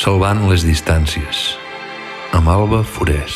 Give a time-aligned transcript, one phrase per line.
[0.00, 1.38] Salvant les distàncies,
[2.32, 3.34] amb Alba Forés.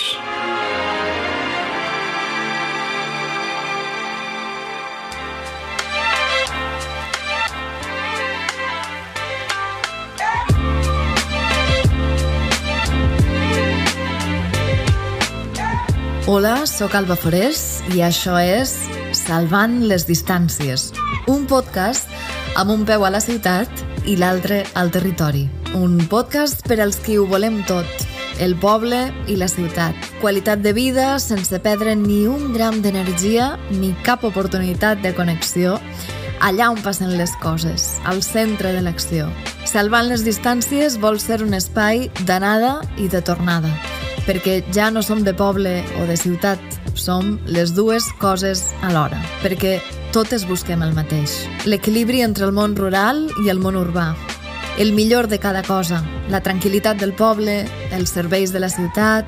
[16.25, 18.73] Hola, sóc Alba Forés i això és
[19.13, 20.95] Salvant les distàncies,
[21.29, 22.09] un podcast
[22.57, 25.45] amb un peu a la ciutat i l'altre al territori.
[25.75, 28.05] Un podcast per als qui ho volem tot,
[28.39, 29.97] el poble i la ciutat.
[30.21, 35.81] Qualitat de vida sense perdre ni un gram d'energia ni cap oportunitat de connexió
[36.39, 39.27] allà on passen les coses, al centre de l'acció.
[39.67, 43.73] Salvant les distàncies vol ser un espai d'anada i de tornada,
[44.29, 46.61] perquè ja no som de poble o de ciutat,
[46.95, 49.81] som les dues coses alhora, perquè
[50.15, 51.35] totes busquem el mateix.
[51.67, 54.13] L'equilibri entre el món rural i el món urbà.
[54.77, 57.61] El millor de cada cosa, la tranquil·litat del poble,
[57.95, 59.27] els serveis de la ciutat,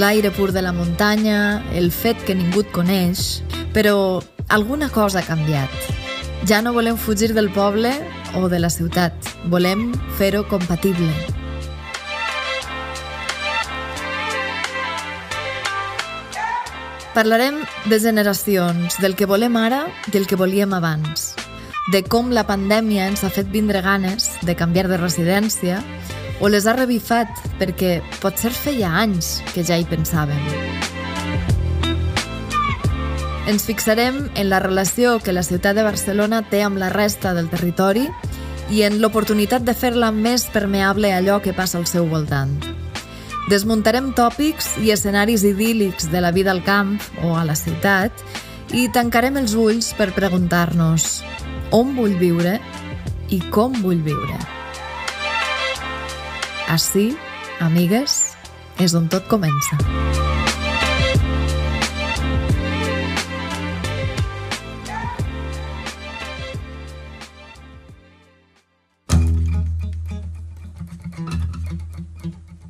[0.00, 3.42] l'aire pur de la muntanya, el fet que ningú et coneix...
[3.76, 5.68] Però alguna cosa ha canviat.
[6.48, 7.92] Ja no volem fugir del poble
[8.34, 9.12] o de la ciutat,
[9.52, 11.12] volem fer-ho compatible.
[17.12, 17.60] Parlarem
[17.92, 21.34] de generacions, del que volem ara i el que volíem abans,
[21.88, 25.78] de com la pandèmia ens ha fet vindre ganes de canviar de residència
[26.40, 30.42] o les ha revifat perquè potser feia anys que ja hi pensàvem.
[33.48, 37.48] Ens fixarem en la relació que la ciutat de Barcelona té amb la resta del
[37.48, 38.04] territori
[38.68, 42.52] i en l'oportunitat de fer-la més permeable a allò que passa al seu voltant.
[43.48, 48.12] Desmuntarem tòpics i escenaris idíl·lics de la vida al camp o a la ciutat
[48.76, 51.22] i tancarem els ulls per preguntar-nos
[51.74, 52.56] on vull viure
[53.28, 54.38] i com vull viure.
[56.68, 57.10] Així,
[57.64, 58.20] amigues,
[58.80, 59.76] és on tot comença.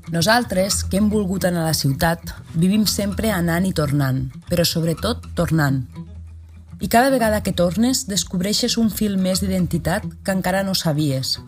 [0.08, 5.30] Nosaltres, que hem volgut anar a la ciutat, vivim sempre anant i tornant, però sobretot
[5.38, 5.84] tornant.
[6.80, 11.38] I cada vegada que tornes descobreixes un fil més d'identitat que encara no sabies.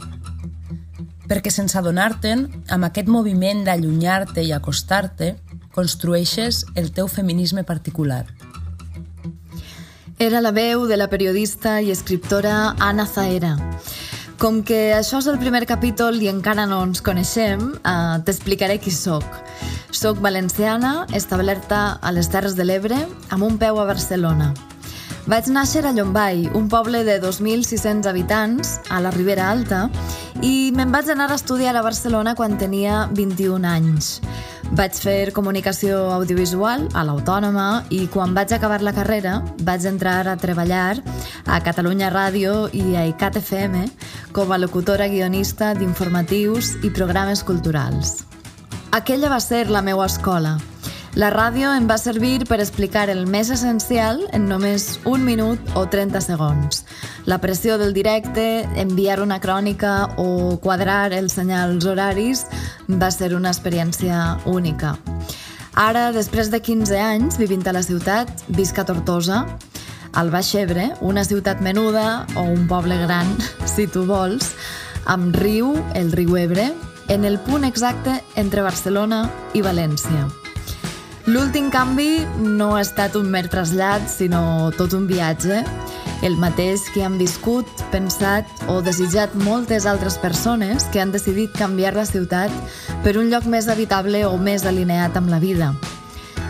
[1.30, 5.36] Perquè sense adonar-te'n, amb aquest moviment d'allunyar-te i acostar-te,
[5.70, 8.24] construeixes el teu feminisme particular.
[10.18, 13.54] Era la veu de la periodista i escriptora Anna Zaera.
[14.40, 18.90] Com que això és el primer capítol i encara no ens coneixem, eh, t'explicaré qui
[18.90, 19.24] sóc.
[19.92, 24.52] Soc valenciana, establerta a les Terres de l'Ebre, amb un peu a Barcelona.
[25.30, 29.84] Vaig néixer a Llombai, un poble de 2.600 habitants, a la Ribera Alta,
[30.42, 34.08] i me'n vaig anar a estudiar a Barcelona quan tenia 21 anys.
[34.74, 40.34] Vaig fer comunicació audiovisual a l'Autònoma i quan vaig acabar la carrera vaig entrar a
[40.34, 40.98] treballar
[41.46, 43.84] a Catalunya Ràdio i a ICAT FM
[44.34, 48.24] com a locutora guionista d'informatius i programes culturals.
[48.90, 50.56] Aquella va ser la meva escola.
[51.18, 55.82] La ràdio em va servir per explicar el més essencial en només un minut o
[55.90, 56.84] 30 segons.
[57.26, 62.44] La pressió del directe, enviar una crònica o quadrar els senyals horaris
[62.86, 64.94] va ser una experiència única.
[65.74, 69.42] Ara, després de 15 anys vivint a la ciutat, visc a Tortosa,
[70.14, 73.26] al Baix Ebre, una ciutat menuda o un poble gran,
[73.74, 74.54] si tu vols,
[75.10, 76.70] amb riu, el riu Ebre,
[77.10, 79.24] en el punt exacte entre Barcelona
[79.58, 80.39] i València.
[81.30, 85.60] L'últim canvi no ha estat un mer trasllat, sinó tot un viatge,
[86.26, 91.94] el mateix que han viscut, pensat o desitjat moltes altres persones que han decidit canviar
[91.94, 92.50] la ciutat
[93.04, 95.70] per un lloc més habitable o més alineat amb la vida.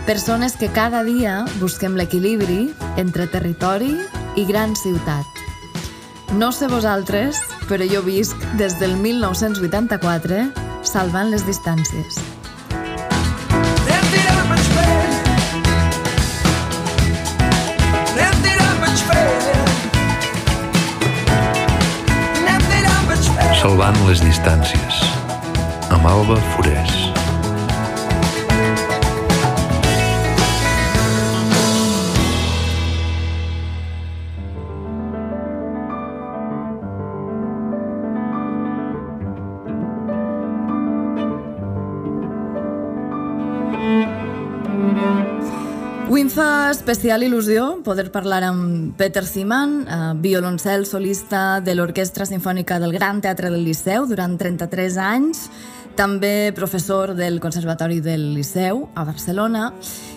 [0.09, 3.93] Persones que cada dia busquem l'equilibri entre territori
[4.41, 5.29] i gran ciutat.
[6.41, 10.47] No sé vosaltres, però jo visc des del 1984
[10.89, 12.40] salvant les distàncies.
[23.91, 25.01] Salvant les distàncies,
[25.91, 27.10] amb Alba Forés.
[46.35, 52.93] Fa especial il·lusió poder parlar amb Peter Siman, eh, violoncel solista de l'Orquestra Sinfònica del
[52.93, 55.49] Gran Teatre del Liceu durant 33 anys,
[55.97, 59.73] també professor del Conservatori del Liceu a Barcelona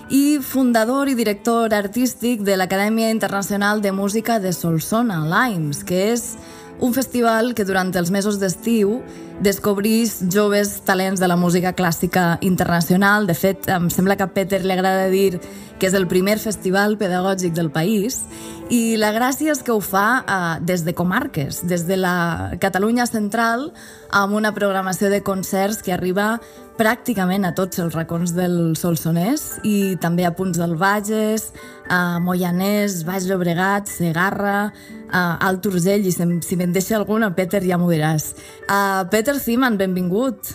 [0.09, 6.35] i fundador i director artístic de l'Acadèmia Internacional de Música de Solsona, l'AIMS, que és
[6.83, 8.97] un festival que durant els mesos d'estiu
[9.39, 13.23] descobrís joves talents de la música clàssica internacional.
[13.23, 15.39] De fet, em sembla que a Peter li agrada dir
[15.79, 18.25] que és el primer festival pedagògic del país
[18.67, 23.07] i la gràcia és que ho fa eh, des de comarques, des de la Catalunya
[23.07, 23.69] central,
[24.11, 26.41] amb una programació de concerts que arriba
[26.77, 31.51] pràcticament a tots els racons del Solsonès i també a punts del Bages,
[31.89, 34.71] a Moianès, Baix Llobregat, Segarra,
[35.13, 38.31] a Alt Urgell, i si, me'n deixa alguna, Peter, ja m'ho diràs.
[38.67, 40.53] Uh, Peter Siman, benvingut.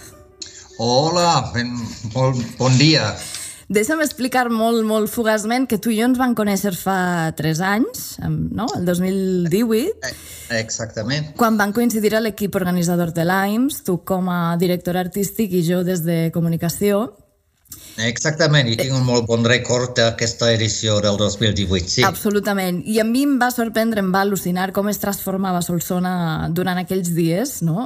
[0.78, 1.74] Hola, ben,
[2.14, 3.12] bon, bon dia.
[3.68, 8.06] Deixa'm explicar molt, molt fugaçment que tu i jo ens vam conèixer fa 3 anys,
[8.24, 8.64] no?
[8.78, 10.08] el 2018.
[10.08, 10.12] Eh,
[10.56, 11.34] exactament.
[11.36, 15.82] Quan van coincidir a l'equip organitzador de l'AIMS, tu com a director artístic i jo
[15.84, 17.10] des de comunicació.
[18.00, 22.04] Exactament, i tinc un molt bon record d'aquesta edició del 2018, sí.
[22.08, 26.80] Absolutament, i a mi em va sorprendre, em va al·lucinar com es transformava Solsona durant
[26.80, 27.84] aquells dies, no?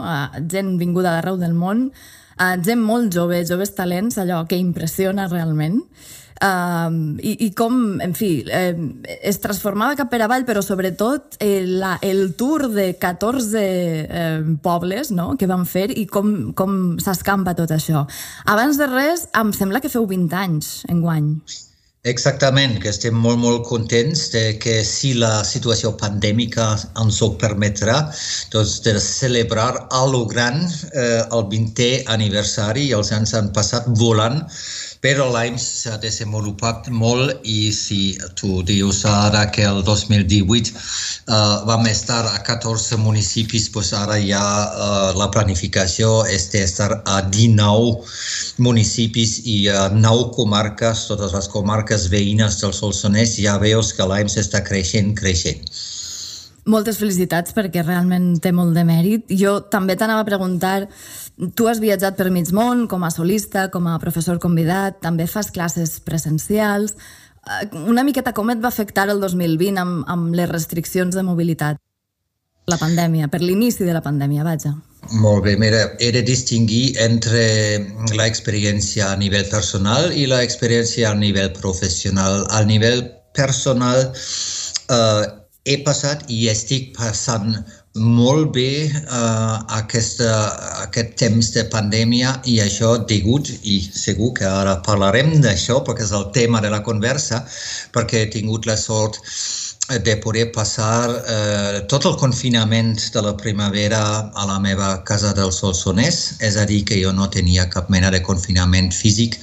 [0.53, 1.89] gent vinguda d'arreu del món,
[2.39, 5.81] uh, gent molt jove, joves talents, allò que impressiona realment.
[6.43, 8.75] Uh, i, i com, en fi, eh,
[9.23, 15.13] es transformava cap per avall, però sobretot el, la, el tour de 14 eh, pobles
[15.15, 18.03] no?, que van fer i com, com s'escampa tot això.
[18.51, 21.37] Abans de res, em sembla que feu 20 anys en guany.
[22.11, 26.65] Exactament, que estem molt, molt contents de que si la situació pandèmica
[26.99, 27.95] ens ho permetrà,
[28.51, 34.43] doncs de celebrar a lo gran eh, el 20è aniversari els anys han passat volant
[35.03, 38.01] però l'AIMS s'ha desenvolupat molt i si
[38.39, 44.43] tu dius ara que el 2018 uh, vam estar a 14 municipis, doncs ara ja
[44.43, 52.07] uh, la planificació és d'estar a 19 municipis i a 9 comarques, totes les comarques
[52.13, 55.67] veïnes del Solsonès, ja veus que l'AIMS està creixent, creixent.
[56.63, 59.33] Moltes felicitats perquè realment té molt de mèrit.
[59.35, 60.85] Jo també t'anava a preguntar
[61.57, 65.51] Tu has viatjat per mig món com a solista, com a professor convidat, també fas
[65.51, 66.93] classes presencials.
[67.43, 71.81] Eh, una miqueta com et va afectar el 2020 amb, amb les restriccions de mobilitat?
[72.71, 74.77] La pandèmia, per l'inici de la pandèmia, vaja.
[75.19, 77.43] Molt bé, mira, he de distingir entre
[78.15, 82.45] l'experiència a nivell personal i l'experiència a nivell professional.
[82.55, 83.03] A nivell
[83.35, 85.25] personal eh,
[85.65, 87.57] he passat i estic passant
[87.95, 90.31] molt bé uh, aquesta,
[90.87, 96.15] aquest temps de pandèmia i això degut, i segur que ara parlarem d'això perquè és
[96.17, 97.45] el tema de la conversa,
[97.93, 99.21] perquè he tingut la sort
[100.05, 105.51] de poder passar eh, tot el confinament de la primavera a la meva casa del
[105.53, 109.37] Solsonès, és a dir, que jo no tenia cap mena de confinament físic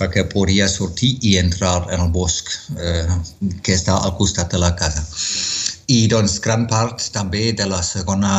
[0.00, 2.50] perquè podia sortir i entrar en el bosc
[2.80, 3.06] eh,
[3.62, 5.04] que està al costat de la casa
[5.86, 8.32] i doncs gran part també de la segona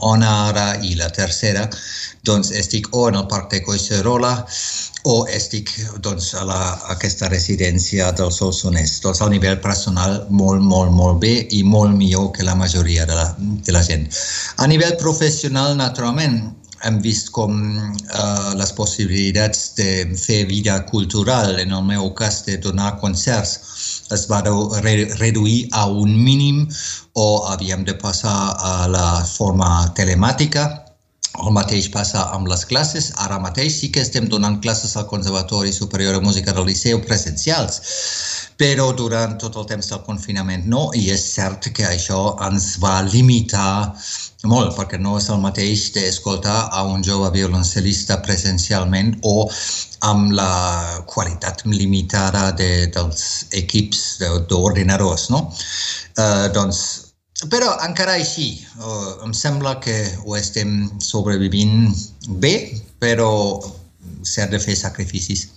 [0.00, 1.68] ona ara i la tercera
[2.24, 4.32] doncs estic o en el parc de Collserola
[5.04, 9.00] o estic doncs, a, la, a aquesta residència del Solsonès.
[9.02, 13.18] Doncs al nivell personal molt, molt, molt bé i molt millor que la majoria de
[13.18, 14.06] la, de la gent.
[14.62, 16.38] A nivell professional, naturalment,
[16.86, 22.58] hem vist com uh, les possibilitats de fer vida cultural, en el meu cas de
[22.62, 23.71] donar concerts,
[24.14, 26.66] es va re reduir a un mínim
[27.14, 30.81] o havíem de passar a la forma telemàtica.
[31.40, 33.08] El mateix passa amb les classes.
[33.24, 37.80] Ara mateix sí que estem donant classes al Conservatori Superior de Música del Liceu presencials,
[38.60, 43.00] però durant tot el temps del confinament no, i és cert que això ens va
[43.08, 43.94] limitar
[44.44, 49.48] molt, perquè no és el mateix d'escoltar a un jove violoncel·lista presencialment o
[50.08, 54.18] amb la qualitat limitada de, dels equips
[54.50, 55.46] d'ordinadors, no?
[56.18, 57.01] Uh, doncs,
[57.50, 61.90] però encara així, uh, em sembla que ho estem sobrevivint
[62.42, 62.54] bé,
[63.02, 63.32] però
[64.22, 65.48] s'ha de fer sacrificis.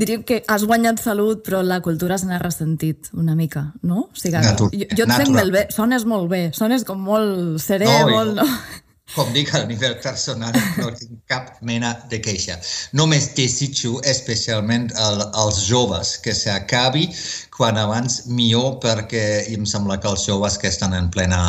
[0.00, 4.06] Diríem que has guanyat salut, però la cultura se n'ha ressentit una mica, no?
[4.08, 7.58] O sigui, Natur jo, jo et sent molt bé, sones molt bé, sones com molt
[7.62, 8.38] serè, no, molt...
[8.40, 8.46] No?
[9.14, 12.58] com dic, a nivell personal no tinc cap mena de queixa.
[12.96, 17.08] Només desitjo especialment el, als joves que s'acabi
[17.56, 21.40] quan abans millor perquè em sembla que els joves que estan en plena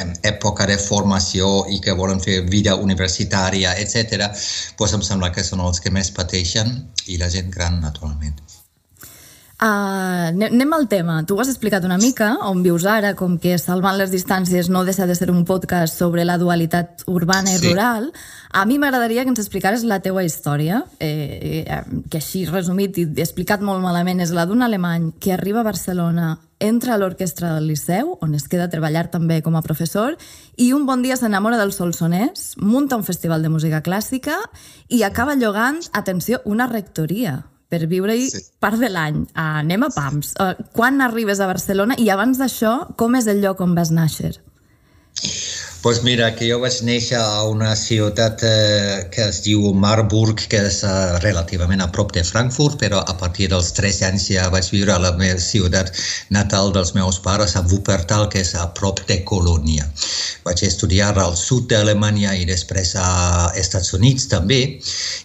[0.00, 4.32] en època de formació i que volen fer vida universitària, etc.,
[4.78, 6.74] doncs em sembla que són els que més pateixen
[7.06, 8.59] i la gent gran, naturalment.
[9.60, 11.18] Uh, anem al tema.
[11.26, 14.86] Tu ho has explicat una mica, on vius ara, com que Salvant les distàncies no
[14.88, 17.68] deixa de ser un podcast sobre la dualitat urbana i sí.
[17.68, 18.08] rural.
[18.56, 23.04] A mi m'agradaria que ens explicares la teua història, eh, eh, que així resumit i
[23.20, 27.68] explicat molt malament és la d'un alemany que arriba a Barcelona, entra a l'orquestra del
[27.68, 30.16] Liceu, on es queda a treballar també com a professor,
[30.56, 34.40] i un bon dia s'enamora del Solsonès, munta un festival de música clàssica
[34.88, 38.42] i acaba llogant, atenció, una rectoria per viure-hi sí.
[38.62, 39.22] part de l'any.
[39.30, 40.34] Uh, anem a PAMS.
[40.42, 44.34] Uh, quan arribes a Barcelona i abans d'això, com és el lloc on vas néixer?
[45.82, 50.58] Pues mira, que jo vaig néixer a una ciutat eh, que es diu Marburg, que
[50.68, 50.90] és eh,
[51.24, 55.00] relativament a prop de Frankfurt, però a partir dels 3 anys ja vaig viure a
[55.00, 55.88] la meva ciutat
[56.36, 59.88] natal dels meus pares, a Wuppertal, que és a prop de Colònia.
[60.44, 64.60] Vaig estudiar al sud d'Alemanya i després a Estats Units també,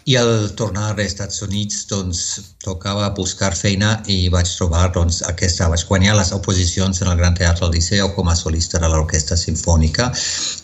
[0.07, 2.23] i al tornar als Estats Units doncs,
[2.63, 7.35] tocava buscar feina i vaig trobar doncs, aquesta, vaig guanyar les oposicions en el Gran
[7.37, 10.09] Teatre del Liceu com a solista de l'Orquestra Sinfònica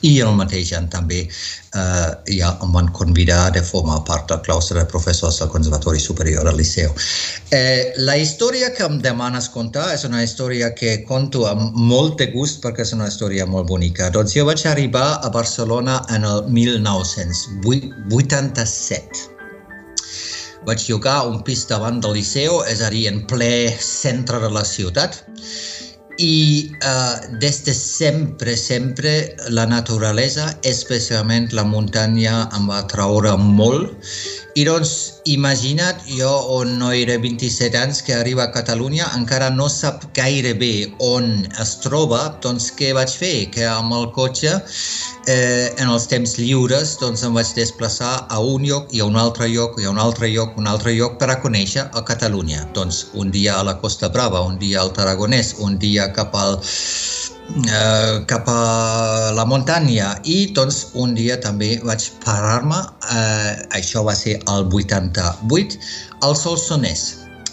[0.07, 4.75] i el mateix any també eh, ja em van convidar de formar part del claustre
[4.79, 6.91] de professors del Conservatori Superior del Liceu.
[7.51, 12.27] Eh, la història que em demanes contar és una història que conto amb molt de
[12.33, 14.09] gust perquè és una història molt bonica.
[14.13, 19.31] Doncs jo vaig arribar a Barcelona en el 1987
[20.65, 24.61] vaig llogar un pis davant del Liceu, és a dir, en ple centre de la
[24.67, 25.23] ciutat,
[26.17, 33.95] i uh, des de sempre, sempre la naturalesa, especialment la muntanya, em va atraure molt.
[34.53, 39.69] I doncs, imagina't, jo on no era 27 anys que arriba a Catalunya, encara no
[39.71, 43.47] sap gaire bé on es troba, doncs què vaig fer?
[43.53, 44.51] Que amb el cotxe
[45.31, 49.15] eh, en els temps lliures doncs em vaig desplaçar a un lloc i a un
[49.15, 52.67] altre lloc i a un altre lloc, un altre lloc per a conèixer a Catalunya.
[52.75, 56.59] Doncs un dia a la Costa Brava, un dia al Tarragonès, un dia cap al
[57.55, 62.79] eh, cap a la muntanya i doncs un dia també vaig parar-me,
[63.11, 65.79] eh, això va ser el 88,
[66.21, 67.03] al Solsonès,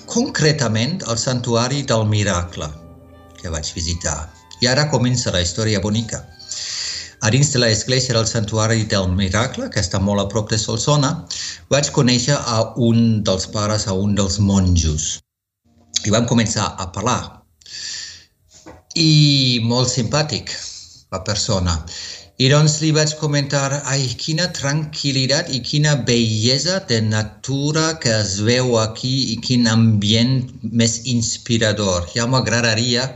[0.06, 2.68] concretament al Santuari del Miracle
[3.40, 4.28] que vaig visitar.
[4.60, 6.24] I ara comença la història bonica.
[7.22, 11.10] A dins de l'església del Santuari del Miracle, que està molt a prop de Solsona,
[11.70, 15.18] vaig conèixer a un dels pares, a un dels monjos.
[16.06, 17.20] I vam començar a parlar.
[18.98, 20.50] I molt simpàtic,
[21.14, 21.74] la persona.
[22.42, 28.36] I doncs li vaig comentar, ai, quina tranquil·litat i quina bellesa de natura que es
[28.48, 30.34] veu aquí i quin ambient
[30.82, 32.10] més inspirador.
[32.14, 33.06] Ja m'agradaria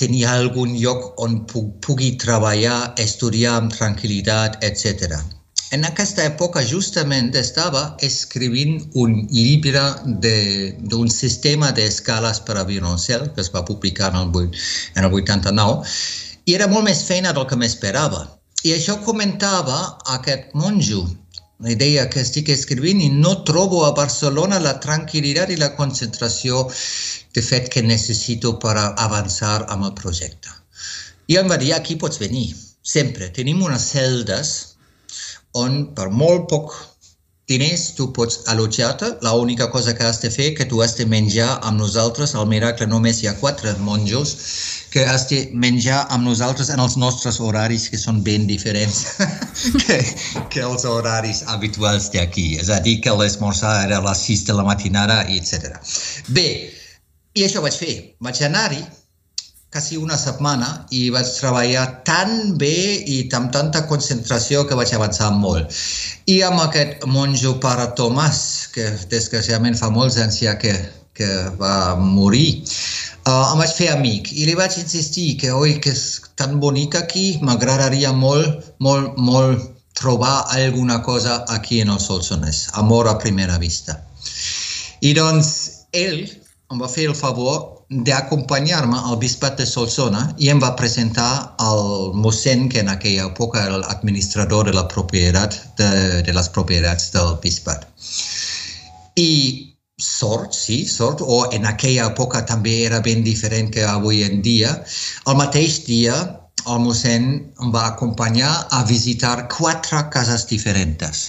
[0.00, 5.20] tenir algun lloc on pugui treballar, estudiar amb tranquil·litat, etc.
[5.72, 9.82] En aquesta època justament estava escrivint un llibre
[10.24, 14.50] d'un sistema d'escales per a violoncel que es va publicar en el,
[14.96, 15.94] en el 89
[16.44, 18.20] i era molt més feina del que m'esperava.
[18.68, 19.78] I això comentava
[20.16, 21.06] aquest monjo,
[21.64, 26.66] la idea que estic escrivint i no trobo a Barcelona la tranquil·litat i la concentració
[27.32, 30.52] de fet que necessito per avançar amb el projecte.
[31.32, 32.50] I em va dir, aquí pots venir,
[32.82, 33.30] sempre.
[33.32, 34.52] Tenim unes celdes
[35.58, 36.74] on per molt poc
[37.50, 41.58] diners tu pots allotjar-te, l'única cosa que has de fer que tu has de menjar
[41.66, 44.36] amb nosaltres, al miracle només hi ha quatre monjos,
[44.92, 49.02] que has de menjar amb nosaltres en els nostres horaris que són ben diferents
[49.82, 49.98] que,
[50.52, 52.52] que els horaris habituals d'aquí.
[52.62, 55.76] És a dir, que l'esmorzar era a les 6 de la matinada, etc.
[56.28, 56.48] Bé,
[57.34, 57.94] i això vaig fer.
[58.22, 58.84] Vaig anar-hi
[59.72, 65.30] quasi una setmana i vaig treballar tan bé i amb tanta concentració que vaig avançar
[65.32, 65.72] molt.
[66.28, 68.42] I amb aquest monjo pare Tomàs,
[68.74, 70.74] que desgraciadament fa molts anys ja que,
[71.16, 72.60] que va morir,
[73.24, 77.00] uh, em vaig fer amic i li vaig insistir que, oi, que és tan bonic
[77.00, 83.56] aquí, m'agradaria molt, molt, molt trobar alguna cosa aquí en el Solsonès, amor a primera
[83.56, 84.02] vista.
[85.00, 86.26] I doncs ell
[86.72, 92.12] em va fer el favor d'acompanyar-me al bisbat de Solsona i em va presentar al
[92.24, 95.90] mossèn que en aquella època era l'administrador de la propietat de,
[96.26, 97.84] de les propietats del bisbat.
[99.20, 99.30] I
[100.02, 104.72] sort, sí, sort, o en aquella època també era ben diferent que avui en dia.
[105.28, 106.16] El mateix dia
[106.70, 107.24] el mossèn
[107.62, 111.24] em va acompanyar a visitar quatre cases diferents.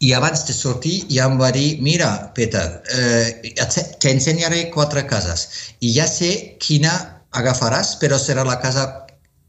[0.00, 3.54] I abans de sortir ja em va dir, mira, Peter, eh,
[4.02, 5.48] t'ensenyaré quatre cases
[5.80, 6.94] i ja sé quina
[7.36, 8.86] agafaràs, però serà la casa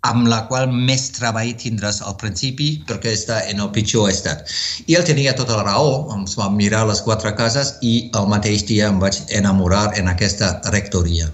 [0.07, 4.45] amb la qual més treball tindràs al principi perquè està en el pitjor estat.
[4.87, 8.63] I ell tenia tota la raó, ens vam mirar les quatre cases i el mateix
[8.69, 11.27] dia em vaig enamorar en aquesta rectoria.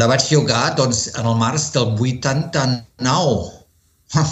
[0.00, 3.44] La vaig llogar doncs, en el març del 89.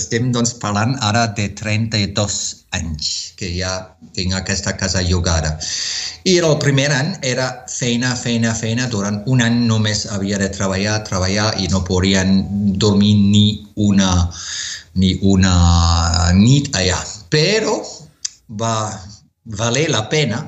[0.00, 2.38] Estem doncs, parlant ara de 32
[2.74, 3.70] anys que ja
[4.16, 5.52] tinc aquesta casa llogada.
[6.26, 8.88] I el primer any era feina, feina, feina.
[8.90, 12.34] Durant un any només havia de treballar, treballar i no podien
[12.82, 14.12] dormir ni una,
[14.98, 15.54] ni una
[16.34, 16.98] nit allà.
[17.30, 17.78] Però
[18.58, 18.74] va
[19.62, 20.42] valer la pena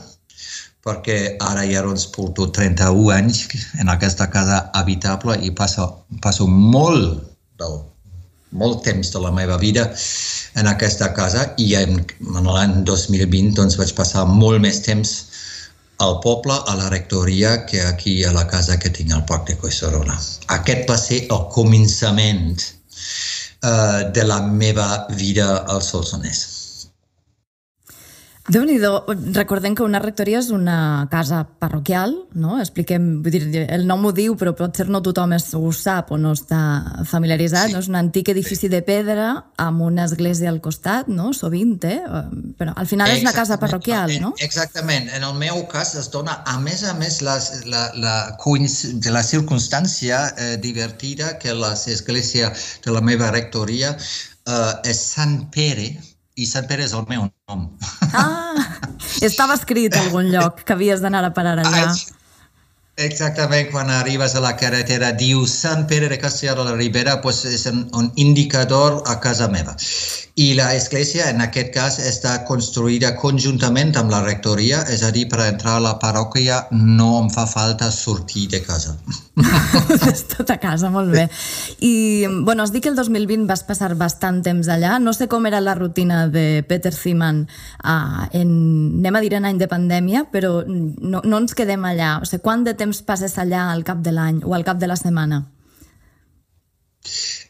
[0.83, 3.47] perquè ara ja doncs porto 31 anys
[3.81, 5.87] en aquesta casa habitable i passo,
[6.23, 7.23] passo molt
[7.63, 7.79] del
[8.53, 9.87] molt temps de la meva vida
[10.61, 15.15] en aquesta casa i en, en l'any 2020 doncs, vaig passar molt més temps
[16.03, 19.57] al poble, a la rectoria, que aquí a la casa que tinc al Parc de
[19.61, 20.17] Collserola.
[20.51, 26.52] Aquest va ser el començament uh, de la meva vida al Solsonès
[28.51, 28.75] déu nhi
[29.37, 32.57] recordem que una rectoria és una casa parroquial, no?
[32.59, 36.33] Expliquem, vull dir, el nom ho diu, però potser no tothom ho sap o no
[36.35, 36.59] està
[37.07, 37.77] familiaritzat, sí.
[37.77, 37.83] no?
[37.85, 39.29] És un antic edifici de pedra
[39.63, 41.31] amb una església al costat, no?
[41.37, 42.01] Sovint, eh?
[42.59, 44.35] Però al final és una casa parroquial, no?
[44.43, 45.11] Exactament.
[45.15, 47.39] En el meu cas es dona, a més a més, la,
[47.71, 52.51] la, la, de la circumstància eh, divertida que l'església
[52.83, 55.93] de la meva rectoria eh, és Sant Pere,
[56.37, 57.67] i Sant Pere és el meu nom.
[58.13, 58.57] Ah,
[59.25, 61.87] estava escrit a algun lloc que havies d'anar a parar allà.
[63.01, 67.45] Exactament, quan arribes a la carretera diu Sant Pere de Castellar de la Ribera, pues
[67.49, 69.73] és un, un indicador a casa meva.
[70.37, 75.27] I la església, en aquest cas, està construïda conjuntament amb la rectoria, és a dir,
[75.29, 78.95] per entrar a la parròquia no em fa falta sortir de casa.
[80.13, 81.27] és tot a casa, molt bé.
[81.85, 84.99] I, bueno, has dit que el 2020 vas passar bastant temps allà.
[85.01, 87.45] No sé com era la rutina de Peter Zeman
[87.85, 88.53] uh, en,
[89.01, 92.19] anem a dir, en any de pandèmia, però no, no ens quedem allà.
[92.21, 94.89] O sigui, quant de temps passes allà al cap de l'any o al cap de
[94.91, 95.43] la setmana?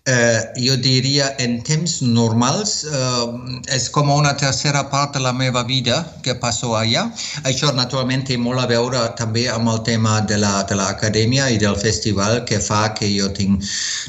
[0.04, 3.26] Eh, jo diria en temps normals eh,
[3.70, 7.04] és com una tercera part de la meva vida que passo allà.
[7.46, 11.78] Això naturalment té molt a veure també amb el tema de l'acadèmia la, i del
[11.78, 13.62] festival que fa que jo tinc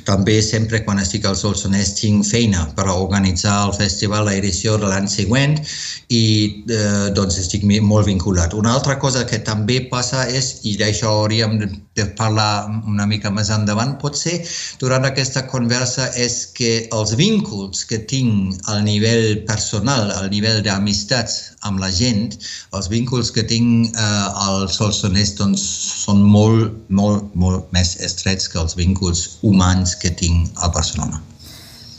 [0.08, 5.06] també sempre quan estic al Solsonès tinc feina per organitzar el festival, l'edició de l'any
[5.06, 5.60] següent
[6.10, 6.26] i
[6.74, 8.58] eh, doncs estic molt vinculat.
[8.58, 11.60] Una altra cosa que també passa és, i d'això hauríem
[11.94, 14.40] de parlar una mica més endavant, potser
[14.82, 20.62] durant aquesta conversa conversa és que els vincles que tinc al nivell personal, al nivell
[20.64, 22.38] d'amistats amb la gent,
[22.72, 25.62] els vincles que tinc eh, al Solsonès doncs,
[26.06, 31.20] són molt, molt, molt més estrets que els vincles humans que tinc a Barcelona.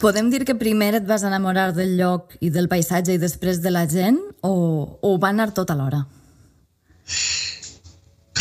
[0.00, 3.70] Podem dir que primer et vas enamorar del lloc i del paisatge i després de
[3.70, 6.06] la gent o, o va anar tot alhora?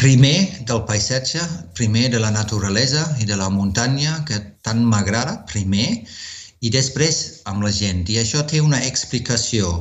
[0.03, 1.39] Primer del paisatge,
[1.73, 4.35] primer de la naturalesa i de la muntanya, que
[4.67, 6.03] tant m'agrada, primer,
[6.59, 8.01] i després amb la gent.
[8.11, 9.71] I això té una explicació.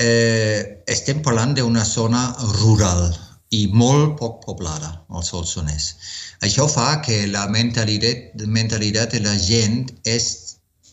[0.00, 2.24] Eh, estem parlant d'una zona
[2.62, 3.12] rural
[3.52, 5.92] i molt poc poblada, al Solsonès.
[6.40, 9.82] Això fa que la mentalitat, mentalitat de la gent
[10.16, 10.32] és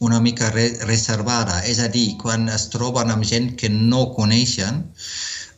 [0.03, 1.61] una mica re reservada.
[1.63, 4.89] És a dir, quan es troben amb gent que no coneixen,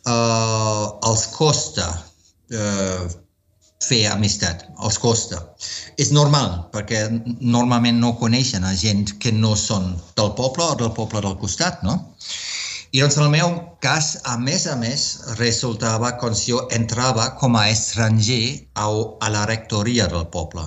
[0.05, 1.95] eh, els costa
[2.51, 3.05] eh,
[3.85, 5.41] fer amistat, els costa.
[6.01, 7.05] És normal, perquè
[7.39, 11.83] normalment no coneixen a gent que no són del poble o del poble del costat,
[11.83, 11.99] no?
[12.95, 13.53] I doncs en el meu
[13.83, 15.01] cas, a més a més,
[15.39, 20.63] resultava com si jo entrava com a estranger a, a la rectoria del poble.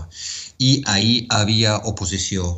[0.60, 2.50] I ahir havia oposició.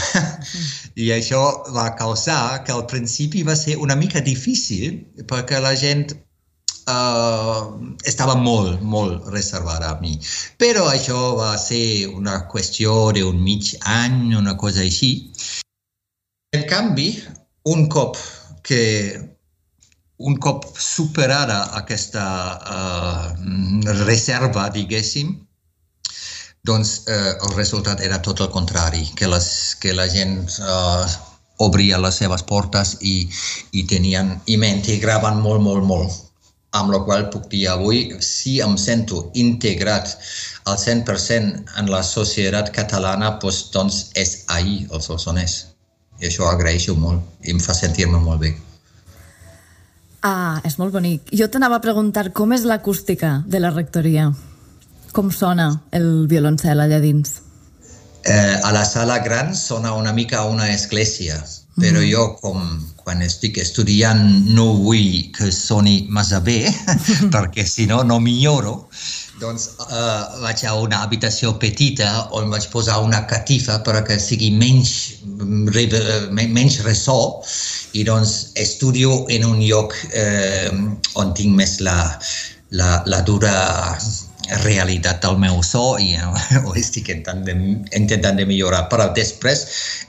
[1.04, 1.42] I això
[1.76, 6.14] va causar que al principi va ser una mica difícil perquè la gent
[6.90, 10.16] uh, estava molt, molt reservada a mi.
[10.60, 15.30] Però això va ser una qüestió d'un mig any, una cosa així.
[16.56, 17.12] En canvi,
[17.70, 18.18] un cop
[18.66, 18.82] que
[20.20, 22.24] un cop superada aquesta
[22.60, 25.38] uh, reserva, diguéssim,
[26.60, 29.46] doncs eh, el resultat era tot el contrari, que, les,
[29.80, 31.06] que la gent uh,
[31.64, 33.14] obria les seves portes i,
[33.72, 36.29] i tenien i m'integraven molt, molt, molt
[36.76, 40.12] amb la qual puc dir avui, si em sento integrat
[40.70, 45.64] al 100% en la societat catalana, doncs, doncs és ahir el Solsonès.
[46.20, 48.54] I això ho agraeixo molt i em fa sentir-me molt bé.
[50.22, 51.30] Ah, és molt bonic.
[51.32, 54.28] Jo t'anava a preguntar com és l'acústica de la rectoria.
[55.16, 57.40] Com sona el violoncel allà dins?
[58.28, 61.40] Eh, a la sala gran sona una mica una església,
[61.80, 62.62] però jo, com
[63.00, 64.20] quan estic estudiant,
[64.54, 66.62] no vull que soni massa bé,
[67.34, 68.84] perquè si no, no milloro.
[69.40, 74.92] Doncs uh, vaig a una habitació petita on vaig posar una catifa perquè sigui menys,
[76.36, 77.18] menys ressò
[77.96, 80.68] i doncs estudio en un lloc eh,
[81.16, 81.96] on tinc més la,
[82.76, 83.54] la, la dura
[84.64, 86.14] realitat del meu so i
[86.64, 87.54] ho estic intentant de,
[87.96, 88.86] intentant de millorar.
[88.92, 89.64] Però després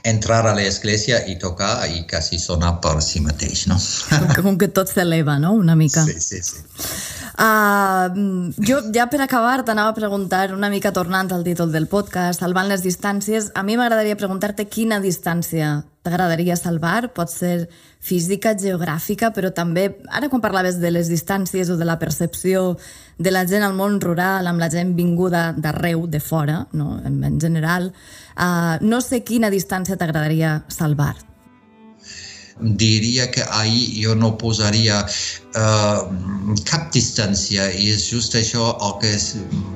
[0.08, 3.78] entrar a l'església i tocar i quasi sonar per si mateix, no?
[4.10, 6.04] Com, com que tot s'eleva, no?, una mica.
[6.08, 6.64] Sí, sí, sí.
[7.32, 12.42] Uh, jo ja per acabar t'anava a preguntar una mica tornant al títol del podcast,
[12.42, 17.68] salvant les distàncies, a mi m'agradaria preguntar-te quina distància t'agradaria salvar, pot ser
[18.02, 22.76] física, geogràfica, però també, ara quan parlaves de les distàncies o de la percepció
[23.18, 26.96] de la gent al món rural, amb la gent vinguda d'arreu, de fora, no?
[27.04, 27.92] en, en general,
[28.36, 31.14] uh, no sé quina distància t'agradaria salvar
[32.62, 35.02] diria que ahir jo no posaria
[35.56, 36.00] uh,
[36.68, 39.26] cap distància i és just això el que és,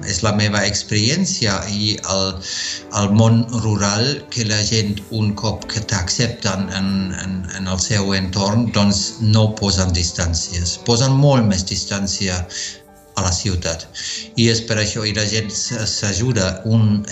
[0.06, 2.32] és la meva experiència i el,
[3.00, 6.90] el món rural que la gent un cop que t'accepten en,
[7.24, 12.44] en, en el seu entorn doncs no posen distàncies, posen molt més distància
[13.16, 13.86] a la ciutat.
[14.36, 17.04] I és per això i la gent s'ajuda, un,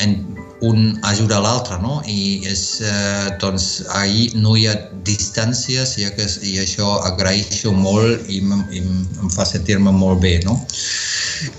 [0.69, 2.01] un ajuda l'altre, no?
[2.07, 3.69] I és, eh, doncs,
[4.01, 4.77] ahir no hi ha
[5.09, 6.07] distàncies i,
[6.51, 10.59] i això agraeixo molt i, i em fa sentir-me molt bé, no?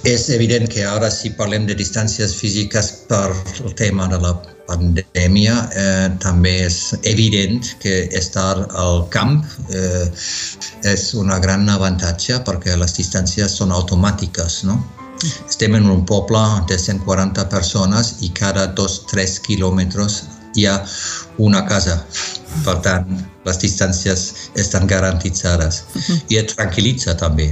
[0.08, 3.30] És evident que ara si parlem de distàncies físiques per
[3.64, 10.06] el tema de la pandèmia eh, també és evident que estar al camp eh,
[10.92, 14.80] és una gran avantatge perquè les distàncies són automàtiques, no?
[15.48, 20.24] Estem en un poble de 140 persones i cada 2-3 quilòmetres
[20.56, 20.76] hi ha
[21.42, 21.98] una casa.
[22.66, 23.10] Per tant,
[23.48, 24.28] les distàncies
[24.60, 25.84] estan garantitzades.
[26.32, 27.50] I et tranquil·litza també.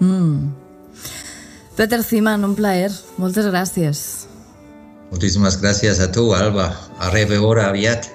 [0.00, 0.52] Mm.
[1.76, 2.92] Peter Ziman, un plaer.
[3.18, 4.04] Moltes gràcies.
[5.10, 6.70] Moltíssimes gràcies a tu, Alba.
[6.98, 8.08] A reveure aviat.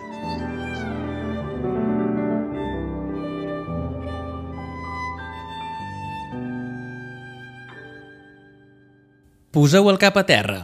[9.49, 10.59] Poseu el cap a terra.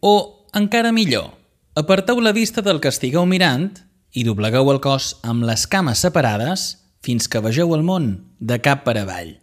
[0.00, 1.32] O, encara millor,
[1.74, 3.72] aparteu la vista del que estigueu mirant
[4.14, 6.68] i doblegueu el cos amb les cames separades
[7.04, 9.34] fins que vegeu el món de cap per avall.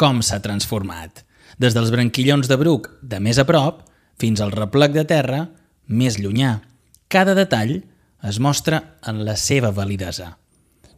[0.00, 1.22] Com s'ha transformat,
[1.60, 3.84] des dels branquillons de bruc de més a prop
[4.20, 5.46] fins al replec de terra
[5.86, 6.60] més llunyà.
[7.08, 7.78] Cada detall
[8.26, 10.36] es mostra en la seva validesa.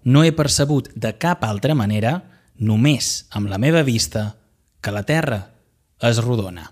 [0.05, 2.23] No he percebut de cap altra manera,
[2.59, 4.39] només amb la meva vista,
[4.81, 5.41] que la Terra
[6.09, 6.71] és rodona.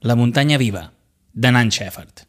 [0.00, 0.88] La muntanya viva,
[1.32, 2.27] de Nan Shepard.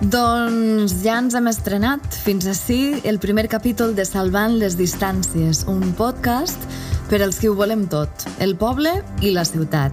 [0.00, 5.92] Doncs ja ens hem estrenat fins així el primer capítol de Salvant les distàncies, un
[5.92, 6.56] podcast
[7.10, 9.92] per als que ho volem tot, el poble i la ciutat.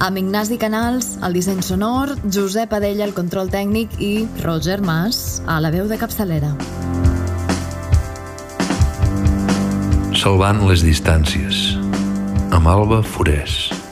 [0.00, 5.60] Amb Ignasi Canals, al disseny sonor, Josep Adella, al control tècnic i Roger Mas, a
[5.60, 6.54] la veu de capçalera.
[10.16, 11.74] Salvant les distàncies,
[12.48, 13.83] amb Alba Forés.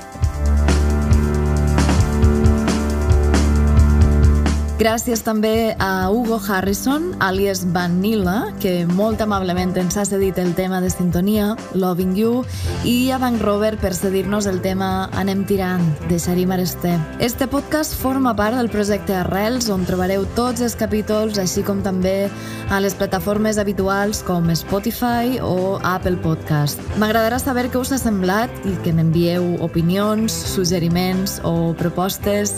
[4.81, 10.81] Gràcies també a Hugo Harrison, alias Vanilla, que molt amablement ens ha cedit el tema
[10.81, 12.41] de sintonia, Loving You,
[12.89, 16.97] i a Bank Rover per cedir-nos el tema Anem tirant, de Xarí Maresté.
[17.21, 22.31] Este podcast forma part del projecte Arrels, on trobareu tots els capítols, així com també
[22.73, 26.81] a les plataformes habituals com Spotify o Apple Podcast.
[26.97, 32.57] M'agradarà saber què us ha semblat i que m'envieu opinions, suggeriments o propostes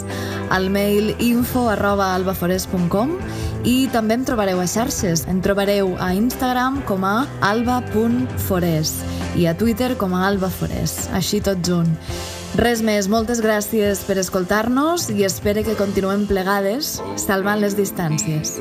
[0.54, 3.16] al mail info arroba albaforés.com
[3.64, 5.24] i també em trobareu a xarxes.
[5.30, 8.94] Em trobareu a Instagram com a alba.forés
[9.40, 11.90] i a Twitter com a albaforés, així tot junt.
[12.54, 18.60] Res més, moltes gràcies per escoltar-nos i espero que continuem plegades salvant les distàncies.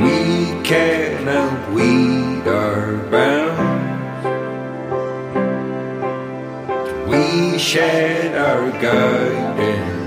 [0.00, 3.49] We can weed our bound
[7.10, 9.99] We shed our guidance